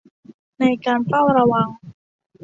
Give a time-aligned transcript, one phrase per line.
[0.59, 1.67] ในการเฝ้าระวัง